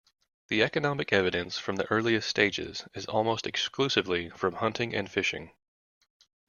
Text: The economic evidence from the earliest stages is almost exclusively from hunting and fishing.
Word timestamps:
The 0.47 0.63
economic 0.63 1.13
evidence 1.13 1.59
from 1.59 1.75
the 1.75 1.85
earliest 1.91 2.27
stages 2.27 2.85
is 2.95 3.05
almost 3.05 3.45
exclusively 3.45 4.31
from 4.31 4.55
hunting 4.55 4.95
and 4.95 5.07
fishing. 5.07 5.51